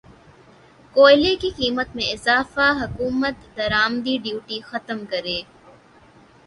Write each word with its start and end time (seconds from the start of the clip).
کوئلے 0.95 1.35
کی 1.41 1.49
قیمت 1.57 1.95
میں 1.95 2.07
اضافہ 2.13 2.67
حکومت 2.81 3.35
درمدی 3.57 4.17
ڈیوٹی 4.23 4.59
ختم 4.69 5.05
کرے 5.09 5.39